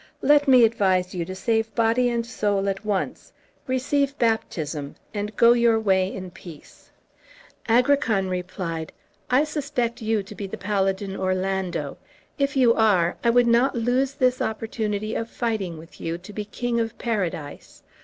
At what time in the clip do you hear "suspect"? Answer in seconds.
9.43-10.01